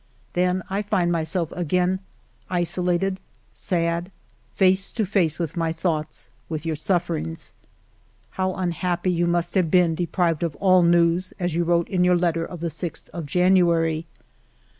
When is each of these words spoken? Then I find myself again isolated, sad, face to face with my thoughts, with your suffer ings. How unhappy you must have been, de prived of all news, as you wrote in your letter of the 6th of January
Then 0.33 0.63
I 0.67 0.81
find 0.81 1.11
myself 1.11 1.51
again 1.51 1.99
isolated, 2.49 3.19
sad, 3.51 4.09
face 4.55 4.91
to 4.93 5.05
face 5.05 5.37
with 5.37 5.55
my 5.55 5.71
thoughts, 5.71 6.31
with 6.49 6.65
your 6.65 6.75
suffer 6.75 7.17
ings. 7.17 7.53
How 8.31 8.55
unhappy 8.55 9.11
you 9.11 9.27
must 9.27 9.53
have 9.53 9.69
been, 9.69 9.93
de 9.93 10.07
prived 10.07 10.41
of 10.41 10.55
all 10.55 10.81
news, 10.81 11.35
as 11.39 11.53
you 11.53 11.63
wrote 11.65 11.87
in 11.87 12.03
your 12.03 12.17
letter 12.17 12.43
of 12.43 12.61
the 12.61 12.69
6th 12.69 13.09
of 13.09 13.27
January 13.27 14.07